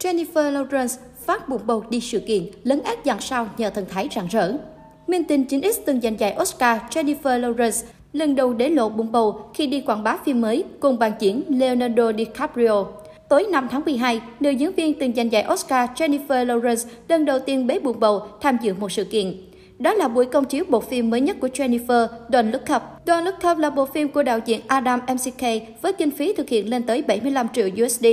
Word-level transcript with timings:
Jennifer 0.00 0.52
Lawrence 0.52 0.98
phát 1.26 1.48
bụng 1.48 1.60
bầu 1.66 1.84
đi 1.90 2.00
sự 2.00 2.20
kiện, 2.20 2.46
lấn 2.64 2.82
át 2.82 2.98
dàn 3.04 3.20
sao 3.20 3.48
nhờ 3.58 3.70
thần 3.70 3.84
thái 3.88 4.08
rạng 4.14 4.26
rỡ. 4.26 4.52
Minh 5.06 5.24
tinh 5.24 5.44
9X 5.48 5.72
từng 5.86 6.00
giành 6.00 6.20
giải 6.20 6.36
Oscar 6.42 6.80
Jennifer 6.90 7.40
Lawrence 7.40 7.84
lần 8.12 8.34
đầu 8.34 8.52
để 8.54 8.68
lộ 8.68 8.88
bụng 8.88 9.12
bầu 9.12 9.40
khi 9.54 9.66
đi 9.66 9.80
quảng 9.80 10.02
bá 10.02 10.16
phim 10.24 10.40
mới 10.40 10.64
cùng 10.80 10.98
bàn 10.98 11.12
diễn 11.18 11.42
Leonardo 11.48 12.12
DiCaprio. 12.12 12.86
Tối 13.28 13.46
5 13.50 13.68
tháng 13.70 13.82
12, 13.84 14.20
nữ 14.40 14.50
diễn 14.50 14.72
viên 14.72 14.98
từng 14.98 15.12
giành 15.16 15.32
giải 15.32 15.46
Oscar 15.52 15.90
Jennifer 15.90 16.46
Lawrence 16.46 16.88
lần 17.08 17.24
đầu 17.24 17.38
tiên 17.38 17.66
bế 17.66 17.78
bụng 17.78 18.00
bầu 18.00 18.22
tham 18.40 18.56
dự 18.62 18.74
một 18.74 18.92
sự 18.92 19.04
kiện. 19.04 19.34
Đó 19.78 19.94
là 19.94 20.08
buổi 20.08 20.26
công 20.26 20.44
chiếu 20.44 20.64
bộ 20.68 20.80
phim 20.80 21.10
mới 21.10 21.20
nhất 21.20 21.36
của 21.40 21.48
Jennifer, 21.48 22.06
Don't 22.28 22.50
Look 22.50 22.62
Up. 22.76 22.82
Don't 23.06 23.22
Look 23.24 23.52
Up 23.52 23.58
là 23.58 23.70
bộ 23.70 23.86
phim 23.86 24.08
của 24.08 24.22
đạo 24.22 24.38
diễn 24.44 24.60
Adam 24.66 25.00
McKay 25.08 25.68
với 25.82 25.92
kinh 25.92 26.10
phí 26.10 26.32
thực 26.32 26.48
hiện 26.48 26.70
lên 26.70 26.82
tới 26.82 27.02
75 27.02 27.46
triệu 27.54 27.68
USD. 27.84 28.06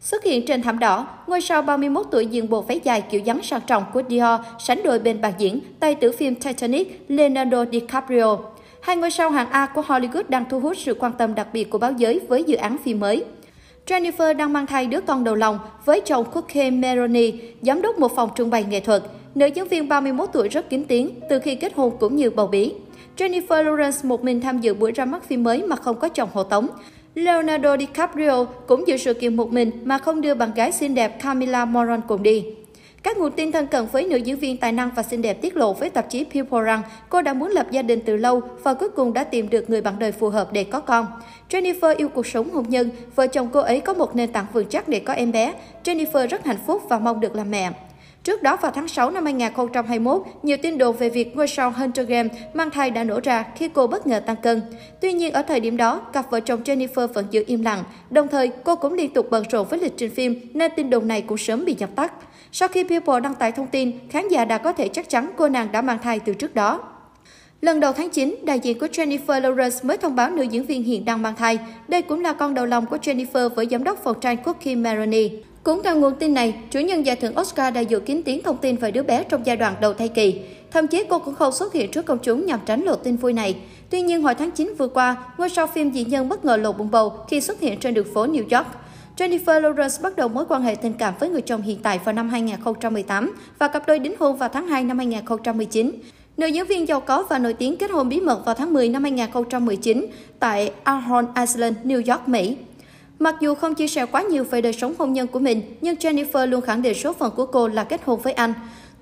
Xuất 0.00 0.24
hiện 0.24 0.46
trên 0.46 0.62
thảm 0.62 0.78
đỏ, 0.78 1.06
ngôi 1.26 1.40
sao 1.40 1.62
31 1.62 2.06
tuổi 2.10 2.26
diện 2.26 2.48
bộ 2.48 2.62
váy 2.62 2.80
dài 2.84 3.02
kiểu 3.10 3.20
dáng 3.20 3.42
sang 3.42 3.60
trọng 3.66 3.84
của 3.92 4.02
Dior 4.08 4.40
sánh 4.58 4.82
đôi 4.82 4.98
bên 4.98 5.20
bàn 5.20 5.32
diễn 5.38 5.60
tay 5.80 5.94
tử 5.94 6.12
phim 6.12 6.34
Titanic 6.34 7.04
Leonardo 7.08 7.64
DiCaprio. 7.72 8.38
Hai 8.80 8.96
ngôi 8.96 9.10
sao 9.10 9.30
hạng 9.30 9.50
A 9.50 9.66
của 9.66 9.82
Hollywood 9.82 10.22
đang 10.28 10.44
thu 10.50 10.60
hút 10.60 10.76
sự 10.76 10.94
quan 10.94 11.12
tâm 11.12 11.34
đặc 11.34 11.48
biệt 11.52 11.70
của 11.70 11.78
báo 11.78 11.92
giới 11.92 12.20
với 12.28 12.44
dự 12.44 12.56
án 12.56 12.76
phim 12.84 13.00
mới. 13.00 13.24
Jennifer 13.86 14.36
đang 14.36 14.52
mang 14.52 14.66
thai 14.66 14.86
đứa 14.86 15.00
con 15.00 15.24
đầu 15.24 15.34
lòng 15.34 15.58
với 15.84 16.00
chồng 16.00 16.24
Cookie 16.30 16.70
Meroni, 16.70 17.32
giám 17.62 17.82
đốc 17.82 17.98
một 17.98 18.16
phòng 18.16 18.30
trưng 18.36 18.50
bày 18.50 18.64
nghệ 18.64 18.80
thuật. 18.80 19.02
Nữ 19.34 19.46
diễn 19.46 19.68
viên 19.68 19.88
31 19.88 20.28
tuổi 20.32 20.48
rất 20.48 20.70
kín 20.70 20.84
tiếng 20.84 21.10
từ 21.30 21.38
khi 21.38 21.54
kết 21.54 21.72
hôn 21.76 21.96
cũng 22.00 22.16
như 22.16 22.30
bầu 22.30 22.46
bí. 22.46 22.72
Jennifer 23.16 23.64
Lawrence 23.64 24.08
một 24.08 24.24
mình 24.24 24.40
tham 24.40 24.60
dự 24.60 24.74
buổi 24.74 24.92
ra 24.92 25.04
mắt 25.04 25.24
phim 25.24 25.44
mới 25.44 25.62
mà 25.62 25.76
không 25.76 25.98
có 25.98 26.08
chồng 26.08 26.28
hộ 26.32 26.42
tống. 26.44 26.68
Leonardo 27.14 27.76
DiCaprio 27.76 28.44
cũng 28.44 28.88
dự 28.88 28.96
sự 28.96 29.14
kiện 29.14 29.36
một 29.36 29.52
mình 29.52 29.70
mà 29.84 29.98
không 29.98 30.20
đưa 30.20 30.34
bạn 30.34 30.50
gái 30.54 30.72
xinh 30.72 30.94
đẹp 30.94 31.22
Camila 31.22 31.64
Moron 31.64 32.00
cùng 32.08 32.22
đi. 32.22 32.44
Các 33.02 33.18
nguồn 33.18 33.32
tin 33.32 33.52
thân 33.52 33.66
cận 33.66 33.86
với 33.92 34.06
nữ 34.08 34.16
diễn 34.16 34.36
viên 34.36 34.56
tài 34.56 34.72
năng 34.72 34.90
và 34.96 35.02
xinh 35.02 35.22
đẹp 35.22 35.34
tiết 35.42 35.56
lộ 35.56 35.72
với 35.72 35.90
tạp 35.90 36.10
chí 36.10 36.24
People 36.24 36.64
rằng 36.64 36.82
cô 37.08 37.22
đã 37.22 37.32
muốn 37.32 37.50
lập 37.50 37.66
gia 37.70 37.82
đình 37.82 38.00
từ 38.06 38.16
lâu 38.16 38.40
và 38.62 38.74
cuối 38.74 38.88
cùng 38.88 39.12
đã 39.12 39.24
tìm 39.24 39.50
được 39.50 39.70
người 39.70 39.80
bạn 39.80 39.94
đời 39.98 40.12
phù 40.12 40.28
hợp 40.28 40.52
để 40.52 40.64
có 40.64 40.80
con. 40.80 41.06
Jennifer 41.50 41.96
yêu 41.96 42.08
cuộc 42.08 42.26
sống 42.26 42.50
hôn 42.50 42.64
nhân, 42.68 42.90
vợ 43.16 43.26
chồng 43.26 43.48
cô 43.52 43.60
ấy 43.60 43.80
có 43.80 43.94
một 43.94 44.16
nền 44.16 44.32
tảng 44.32 44.46
vững 44.52 44.66
chắc 44.68 44.88
để 44.88 45.00
có 45.00 45.12
em 45.12 45.32
bé. 45.32 45.54
Jennifer 45.84 46.26
rất 46.26 46.44
hạnh 46.44 46.58
phúc 46.66 46.82
và 46.88 46.98
mong 46.98 47.20
được 47.20 47.36
làm 47.36 47.50
mẹ. 47.50 47.70
Trước 48.24 48.42
đó 48.42 48.56
vào 48.56 48.72
tháng 48.72 48.88
6 48.88 49.10
năm 49.10 49.24
2021, 49.24 50.22
nhiều 50.42 50.56
tin 50.62 50.78
đồn 50.78 50.96
về 50.96 51.08
việc 51.08 51.36
ngôi 51.36 51.48
sao 51.48 51.70
Hunter 51.70 52.08
Game 52.08 52.28
mang 52.54 52.70
thai 52.70 52.90
đã 52.90 53.04
nổ 53.04 53.20
ra 53.24 53.44
khi 53.56 53.68
cô 53.68 53.86
bất 53.86 54.06
ngờ 54.06 54.20
tăng 54.26 54.36
cân. 54.36 54.62
Tuy 55.00 55.12
nhiên 55.12 55.32
ở 55.32 55.42
thời 55.42 55.60
điểm 55.60 55.76
đó, 55.76 56.00
cặp 56.12 56.30
vợ 56.30 56.40
chồng 56.40 56.62
Jennifer 56.64 57.06
vẫn 57.06 57.26
giữ 57.30 57.44
im 57.46 57.62
lặng. 57.62 57.82
Đồng 58.10 58.28
thời, 58.28 58.50
cô 58.64 58.76
cũng 58.76 58.94
liên 58.94 59.12
tục 59.12 59.26
bận 59.30 59.44
rộn 59.50 59.66
với 59.70 59.78
lịch 59.78 59.96
trình 59.96 60.10
phim 60.10 60.40
nên 60.54 60.72
tin 60.76 60.90
đồn 60.90 61.08
này 61.08 61.22
cũng 61.22 61.38
sớm 61.38 61.64
bị 61.64 61.74
dập 61.78 61.90
tắt. 61.96 62.12
Sau 62.52 62.68
khi 62.68 62.84
People 62.84 63.20
đăng 63.20 63.34
tải 63.34 63.52
thông 63.52 63.66
tin, 63.66 64.08
khán 64.08 64.28
giả 64.28 64.44
đã 64.44 64.58
có 64.58 64.72
thể 64.72 64.88
chắc 64.88 65.08
chắn 65.08 65.30
cô 65.36 65.48
nàng 65.48 65.72
đã 65.72 65.82
mang 65.82 65.98
thai 66.02 66.20
từ 66.20 66.34
trước 66.34 66.54
đó. 66.54 66.80
Lần 67.60 67.80
đầu 67.80 67.92
tháng 67.92 68.10
9, 68.10 68.36
đại 68.42 68.60
diện 68.60 68.78
của 68.78 68.86
Jennifer 68.86 69.40
Lawrence 69.40 69.86
mới 69.86 69.96
thông 69.96 70.16
báo 70.16 70.30
nữ 70.30 70.42
diễn 70.42 70.66
viên 70.66 70.82
hiện 70.82 71.04
đang 71.04 71.22
mang 71.22 71.36
thai. 71.36 71.58
Đây 71.88 72.02
cũng 72.02 72.20
là 72.20 72.32
con 72.32 72.54
đầu 72.54 72.66
lòng 72.66 72.86
của 72.86 72.96
Jennifer 72.96 73.48
với 73.48 73.66
giám 73.70 73.84
đốc 73.84 73.98
phòng 74.04 74.20
tranh 74.20 74.36
Cookie 74.36 74.74
Maroney. 74.74 75.30
Cũng 75.62 75.82
theo 75.84 75.96
nguồn 75.96 76.14
tin 76.14 76.34
này, 76.34 76.54
chủ 76.70 76.80
nhân 76.80 77.06
giải 77.06 77.16
thưởng 77.16 77.38
Oscar 77.40 77.74
đã 77.74 77.80
dự 77.80 78.00
kiến 78.00 78.22
tiếng 78.22 78.42
thông 78.42 78.56
tin 78.56 78.76
về 78.76 78.90
đứa 78.90 79.02
bé 79.02 79.24
trong 79.24 79.46
giai 79.46 79.56
đoạn 79.56 79.74
đầu 79.80 79.94
thai 79.94 80.08
kỳ. 80.08 80.40
Thậm 80.70 80.86
chí 80.86 81.04
cô 81.08 81.18
cũng 81.18 81.34
không 81.34 81.52
xuất 81.52 81.72
hiện 81.72 81.90
trước 81.90 82.06
công 82.06 82.18
chúng 82.18 82.46
nhằm 82.46 82.60
tránh 82.66 82.82
lộ 82.82 82.94
tin 82.94 83.16
vui 83.16 83.32
này. 83.32 83.56
Tuy 83.90 84.02
nhiên, 84.02 84.22
hồi 84.22 84.34
tháng 84.34 84.50
9 84.50 84.74
vừa 84.78 84.88
qua, 84.88 85.16
ngôi 85.38 85.48
sao 85.48 85.66
phim 85.66 85.92
dị 85.92 86.04
nhân 86.04 86.28
bất 86.28 86.44
ngờ 86.44 86.56
lộ 86.56 86.72
bụng 86.72 86.90
bầu 86.90 87.12
khi 87.28 87.40
xuất 87.40 87.60
hiện 87.60 87.78
trên 87.80 87.94
đường 87.94 88.06
phố 88.14 88.26
New 88.26 88.58
York. 88.58 88.66
Jennifer 89.16 89.60
Lawrence 89.60 90.02
bắt 90.02 90.16
đầu 90.16 90.28
mối 90.28 90.44
quan 90.48 90.62
hệ 90.62 90.74
tình 90.74 90.92
cảm 90.92 91.14
với 91.20 91.28
người 91.28 91.42
chồng 91.42 91.62
hiện 91.62 91.78
tại 91.82 92.00
vào 92.04 92.12
năm 92.12 92.28
2018 92.28 93.32
và 93.58 93.68
cặp 93.68 93.86
đôi 93.86 93.98
đính 93.98 94.14
hôn 94.18 94.36
vào 94.36 94.48
tháng 94.48 94.66
2 94.66 94.84
năm 94.84 94.98
2019. 94.98 95.92
Nữ 96.36 96.46
diễn 96.46 96.66
viên 96.66 96.88
giàu 96.88 97.00
có 97.00 97.22
và 97.22 97.38
nổi 97.38 97.52
tiếng 97.52 97.76
kết 97.76 97.90
hôn 97.90 98.08
bí 98.08 98.20
mật 98.20 98.42
vào 98.44 98.54
tháng 98.54 98.72
10 98.72 98.88
năm 98.88 99.02
2019 99.02 100.06
tại 100.38 100.72
Ahorn 100.84 101.26
Island, 101.36 101.76
New 101.84 102.12
York, 102.12 102.28
Mỹ. 102.28 102.56
Mặc 103.22 103.34
dù 103.40 103.54
không 103.54 103.74
chia 103.74 103.88
sẻ 103.88 104.06
quá 104.06 104.22
nhiều 104.22 104.44
về 104.44 104.60
đời 104.60 104.72
sống 104.72 104.94
hôn 104.98 105.12
nhân 105.12 105.26
của 105.26 105.38
mình, 105.38 105.62
nhưng 105.80 105.94
Jennifer 105.94 106.46
luôn 106.46 106.60
khẳng 106.60 106.82
định 106.82 106.94
số 106.94 107.12
phận 107.12 107.32
của 107.36 107.46
cô 107.46 107.68
là 107.68 107.84
kết 107.84 108.00
hôn 108.04 108.20
với 108.20 108.32
anh. 108.32 108.52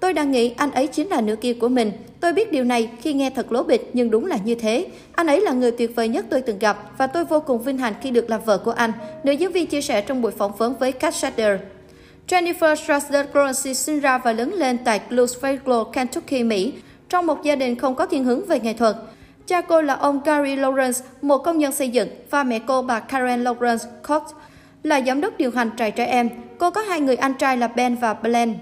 Tôi 0.00 0.12
đang 0.12 0.30
nghĩ 0.30 0.54
anh 0.56 0.70
ấy 0.70 0.86
chính 0.86 1.08
là 1.08 1.20
nửa 1.20 1.36
kia 1.36 1.52
của 1.52 1.68
mình. 1.68 1.92
Tôi 2.20 2.32
biết 2.32 2.52
điều 2.52 2.64
này 2.64 2.90
khi 3.00 3.12
nghe 3.12 3.30
thật 3.30 3.52
lố 3.52 3.62
bịch 3.62 3.90
nhưng 3.92 4.10
đúng 4.10 4.26
là 4.26 4.38
như 4.44 4.54
thế. 4.54 4.86
Anh 5.12 5.26
ấy 5.26 5.40
là 5.40 5.52
người 5.52 5.70
tuyệt 5.70 5.96
vời 5.96 6.08
nhất 6.08 6.26
tôi 6.30 6.40
từng 6.40 6.58
gặp 6.58 6.98
và 6.98 7.06
tôi 7.06 7.24
vô 7.24 7.40
cùng 7.40 7.62
vinh 7.62 7.78
hạnh 7.78 7.94
khi 8.02 8.10
được 8.10 8.30
làm 8.30 8.40
vợ 8.44 8.58
của 8.58 8.70
anh, 8.70 8.92
nữ 9.24 9.32
diễn 9.32 9.52
viên 9.52 9.66
chia 9.66 9.80
sẻ 9.80 10.00
trong 10.00 10.22
buổi 10.22 10.32
phỏng 10.32 10.56
vấn 10.56 10.78
với 10.78 10.92
Kat 10.92 11.14
Shader. 11.14 11.60
Jennifer 12.28 12.74
Strasser 12.74 13.26
Grossi 13.32 13.74
sinh 13.74 14.00
ra 14.00 14.18
và 14.18 14.32
lớn 14.32 14.54
lên 14.54 14.78
tại 14.84 15.00
Louisville, 15.08 15.84
Kentucky, 15.92 16.42
Mỹ, 16.42 16.72
trong 17.08 17.26
một 17.26 17.42
gia 17.42 17.56
đình 17.56 17.76
không 17.76 17.94
có 17.94 18.06
thiên 18.06 18.24
hướng 18.24 18.46
về 18.46 18.60
nghệ 18.60 18.72
thuật. 18.72 18.96
Cha 19.48 19.60
cô 19.60 19.82
là 19.82 19.94
ông 19.94 20.20
Gary 20.24 20.56
Lawrence, 20.56 21.00
một 21.22 21.38
công 21.38 21.58
nhân 21.58 21.72
xây 21.72 21.88
dựng, 21.88 22.08
và 22.30 22.44
mẹ 22.44 22.58
cô 22.66 22.82
bà 22.82 23.00
Karen 23.00 23.44
Lawrence 23.44 23.86
Cox 24.08 24.22
là 24.82 25.00
giám 25.00 25.20
đốc 25.20 25.38
điều 25.38 25.50
hành 25.50 25.70
trại 25.76 25.90
trẻ 25.90 26.04
em. 26.04 26.28
Cô 26.58 26.70
có 26.70 26.80
hai 26.80 27.00
người 27.00 27.16
anh 27.16 27.34
trai 27.34 27.56
là 27.56 27.68
Ben 27.68 27.94
và 27.94 28.14
Blaine. 28.14 28.54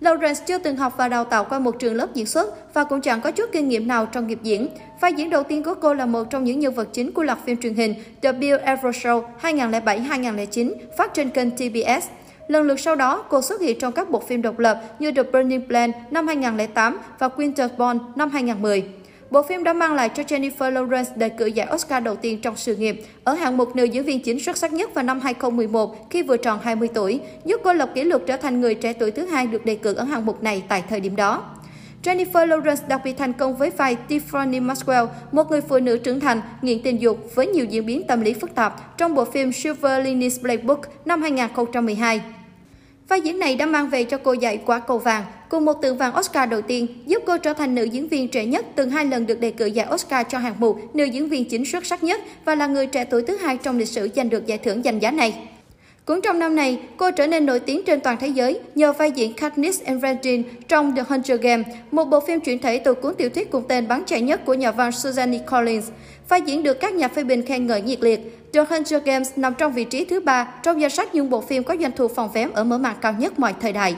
Lawrence 0.00 0.34
chưa 0.46 0.58
từng 0.58 0.76
học 0.76 0.94
và 0.96 1.08
đào 1.08 1.24
tạo 1.24 1.44
qua 1.44 1.58
một 1.58 1.78
trường 1.78 1.94
lớp 1.94 2.14
diễn 2.14 2.26
xuất 2.26 2.74
và 2.74 2.84
cũng 2.84 3.00
chẳng 3.00 3.20
có 3.20 3.30
chút 3.30 3.50
kinh 3.52 3.68
nghiệm 3.68 3.88
nào 3.88 4.06
trong 4.06 4.26
nghiệp 4.26 4.38
diễn. 4.42 4.68
Vai 5.00 5.12
diễn 5.12 5.30
đầu 5.30 5.42
tiên 5.42 5.62
của 5.62 5.74
cô 5.74 5.94
là 5.94 6.06
một 6.06 6.24
trong 6.30 6.44
những 6.44 6.60
nhân 6.60 6.74
vật 6.74 6.88
chính 6.92 7.12
của 7.12 7.22
loạt 7.22 7.38
phim 7.44 7.56
truyền 7.56 7.74
hình 7.74 7.94
The 8.22 8.32
Bill 8.32 8.58
Everett 8.58 9.04
Show 9.04 9.22
2007-2009 9.42 10.74
phát 10.96 11.14
trên 11.14 11.30
kênh 11.30 11.50
TBS. 11.50 12.06
Lần 12.48 12.62
lượt 12.62 12.80
sau 12.80 12.96
đó, 12.96 13.24
cô 13.28 13.42
xuất 13.42 13.60
hiện 13.60 13.78
trong 13.78 13.92
các 13.92 14.10
bộ 14.10 14.20
phim 14.20 14.42
độc 14.42 14.58
lập 14.58 14.82
như 14.98 15.12
The 15.12 15.22
Burning 15.22 15.66
Plain 15.66 15.90
năm 16.10 16.26
2008 16.26 16.98
và 17.18 17.28
Winter 17.36 17.68
Bond 17.78 18.00
năm 18.16 18.30
2010. 18.30 18.84
Bộ 19.30 19.42
phim 19.42 19.64
đã 19.64 19.72
mang 19.72 19.94
lại 19.94 20.08
cho 20.08 20.22
Jennifer 20.22 20.72
Lawrence 20.72 21.16
đề 21.16 21.28
cử 21.28 21.46
giải 21.46 21.68
Oscar 21.74 22.02
đầu 22.02 22.16
tiên 22.16 22.40
trong 22.40 22.56
sự 22.56 22.76
nghiệp 22.76 23.04
ở 23.24 23.34
hạng 23.34 23.56
mục 23.56 23.76
nữ 23.76 23.84
diễn 23.84 24.04
viên 24.04 24.22
chính 24.22 24.40
xuất 24.40 24.56
sắc 24.56 24.72
nhất 24.72 24.94
vào 24.94 25.04
năm 25.04 25.20
2011 25.20 26.10
khi 26.10 26.22
vừa 26.22 26.36
tròn 26.36 26.58
20 26.62 26.88
tuổi, 26.94 27.20
giúp 27.44 27.60
cô 27.64 27.72
lập 27.72 27.90
kỷ 27.94 28.04
lục 28.04 28.22
trở 28.26 28.36
thành 28.36 28.60
người 28.60 28.74
trẻ 28.74 28.92
tuổi 28.92 29.10
thứ 29.10 29.26
hai 29.26 29.46
được 29.46 29.64
đề 29.64 29.74
cử 29.74 29.94
ở 29.94 30.04
hạng 30.04 30.26
mục 30.26 30.42
này 30.42 30.62
tại 30.68 30.84
thời 30.88 31.00
điểm 31.00 31.16
đó. 31.16 31.44
Jennifer 32.04 32.48
Lawrence 32.48 32.88
đặc 32.88 33.00
biệt 33.04 33.18
thành 33.18 33.32
công 33.32 33.56
với 33.56 33.70
vai 33.70 33.96
Tiffany 34.08 34.66
Maxwell, 34.66 35.06
một 35.32 35.50
người 35.50 35.60
phụ 35.60 35.78
nữ 35.78 35.98
trưởng 35.98 36.20
thành, 36.20 36.40
nghiện 36.62 36.82
tình 36.82 37.00
dục 37.00 37.34
với 37.34 37.46
nhiều 37.46 37.64
diễn 37.64 37.86
biến 37.86 38.06
tâm 38.06 38.20
lý 38.20 38.32
phức 38.32 38.54
tạp 38.54 38.98
trong 38.98 39.14
bộ 39.14 39.24
phim 39.24 39.52
Silver 39.52 40.04
Linings 40.04 40.40
Playbook 40.40 40.80
năm 41.06 41.22
2012. 41.22 42.20
Vai 43.08 43.20
diễn 43.20 43.38
này 43.38 43.56
đã 43.56 43.66
mang 43.66 43.90
về 43.90 44.04
cho 44.04 44.18
cô 44.18 44.32
giải 44.32 44.58
quả 44.66 44.78
cầu 44.78 44.98
vàng, 44.98 45.24
cùng 45.48 45.64
một 45.64 45.82
tượng 45.82 45.96
vàng 45.96 46.18
Oscar 46.18 46.50
đầu 46.50 46.60
tiên, 46.60 46.86
giúp 47.06 47.22
cô 47.26 47.36
trở 47.38 47.52
thành 47.52 47.74
nữ 47.74 47.84
diễn 47.84 48.08
viên 48.08 48.28
trẻ 48.28 48.44
nhất 48.44 48.66
từng 48.74 48.90
hai 48.90 49.04
lần 49.04 49.26
được 49.26 49.40
đề 49.40 49.50
cử 49.50 49.66
giải 49.66 49.86
Oscar 49.94 50.26
cho 50.30 50.38
hạng 50.38 50.54
mục 50.58 50.94
nữ 50.94 51.04
diễn 51.04 51.28
viên 51.28 51.44
chính 51.44 51.64
xuất 51.64 51.86
sắc 51.86 52.04
nhất 52.04 52.20
và 52.44 52.54
là 52.54 52.66
người 52.66 52.86
trẻ 52.86 53.04
tuổi 53.04 53.22
thứ 53.22 53.36
hai 53.36 53.56
trong 53.56 53.78
lịch 53.78 53.88
sử 53.88 54.08
giành 54.16 54.30
được 54.30 54.46
giải 54.46 54.58
thưởng 54.58 54.84
danh 54.84 54.98
giá 54.98 55.10
này. 55.10 55.48
Cũng 56.04 56.20
trong 56.20 56.38
năm 56.38 56.56
này, 56.56 56.80
cô 56.96 57.10
trở 57.10 57.26
nên 57.26 57.46
nổi 57.46 57.60
tiếng 57.60 57.82
trên 57.84 58.00
toàn 58.00 58.16
thế 58.20 58.28
giới 58.28 58.60
nhờ 58.74 58.92
vai 58.92 59.10
diễn 59.10 59.32
Katniss 59.32 59.82
Everdeen 59.82 60.42
trong 60.68 60.96
The 60.96 61.02
Hunger 61.08 61.40
Games, 61.40 61.66
một 61.90 62.04
bộ 62.04 62.20
phim 62.20 62.40
chuyển 62.40 62.58
thể 62.58 62.78
từ 62.78 62.94
cuốn 62.94 63.14
tiểu 63.14 63.28
thuyết 63.28 63.50
cùng 63.50 63.64
tên 63.68 63.88
bán 63.88 64.02
chạy 64.06 64.20
nhất 64.20 64.44
của 64.44 64.54
nhà 64.54 64.70
văn 64.70 64.90
Suzanne 64.90 65.38
Collins. 65.50 65.88
Vai 66.28 66.42
diễn 66.42 66.62
được 66.62 66.80
các 66.80 66.94
nhà 66.94 67.08
phê 67.08 67.24
bình 67.24 67.46
khen 67.46 67.66
ngợi 67.66 67.82
nhiệt 67.82 68.00
liệt. 68.02 68.20
The 68.52 68.60
Hunger 68.64 69.02
Games 69.04 69.30
nằm 69.36 69.54
trong 69.58 69.72
vị 69.72 69.84
trí 69.84 70.04
thứ 70.04 70.20
ba 70.20 70.48
trong 70.62 70.80
danh 70.80 70.90
sách 70.90 71.14
những 71.14 71.30
bộ 71.30 71.40
phim 71.40 71.64
có 71.64 71.76
doanh 71.80 71.92
thu 71.96 72.08
phòng 72.08 72.30
vé 72.32 72.48
ở 72.54 72.64
mở 72.64 72.78
màn 72.78 72.96
cao 73.00 73.14
nhất 73.18 73.38
mọi 73.38 73.54
thời 73.60 73.72
đại. 73.72 73.96